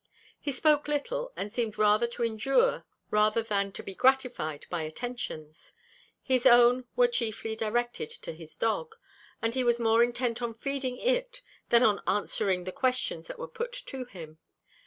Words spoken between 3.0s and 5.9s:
than to be gratified by attentions;